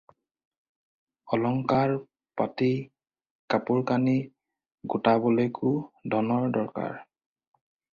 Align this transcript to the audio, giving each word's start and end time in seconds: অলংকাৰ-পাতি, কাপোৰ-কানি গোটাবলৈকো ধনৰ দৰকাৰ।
অলংকাৰ-পাতি, 1.37 2.71
কাপোৰ-কানি 3.55 4.19
গোটাবলৈকো 4.95 5.77
ধনৰ 6.17 6.53
দৰকাৰ। 6.61 7.03